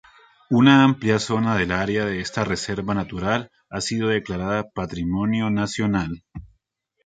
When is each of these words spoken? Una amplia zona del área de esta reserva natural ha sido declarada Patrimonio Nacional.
Una 0.59 0.71
amplia 0.85 1.19
zona 1.19 1.55
del 1.59 1.71
área 1.71 2.05
de 2.07 2.21
esta 2.21 2.43
reserva 2.43 2.95
natural 2.95 3.51
ha 3.69 3.81
sido 3.81 4.07
declarada 4.07 4.71
Patrimonio 4.71 5.51
Nacional. 5.51 6.23